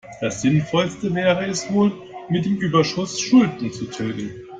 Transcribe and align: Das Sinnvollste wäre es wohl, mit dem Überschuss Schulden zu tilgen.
Das 0.19 0.41
Sinnvollste 0.41 1.13
wäre 1.13 1.45
es 1.45 1.71
wohl, 1.71 1.91
mit 2.27 2.43
dem 2.45 2.57
Überschuss 2.57 3.19
Schulden 3.21 3.71
zu 3.71 3.85
tilgen. 3.85 4.31